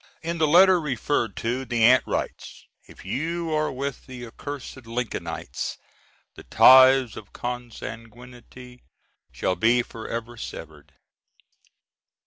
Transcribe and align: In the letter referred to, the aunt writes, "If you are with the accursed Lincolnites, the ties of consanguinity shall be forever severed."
In 0.23 0.39
the 0.39 0.47
letter 0.47 0.81
referred 0.81 1.35
to, 1.35 1.63
the 1.63 1.83
aunt 1.83 2.03
writes, 2.07 2.65
"If 2.87 3.05
you 3.05 3.53
are 3.53 3.71
with 3.71 4.07
the 4.07 4.25
accursed 4.25 4.87
Lincolnites, 4.87 5.77
the 6.33 6.41
ties 6.43 7.15
of 7.15 7.33
consanguinity 7.33 8.81
shall 9.31 9.55
be 9.55 9.83
forever 9.83 10.37
severed." 10.37 10.93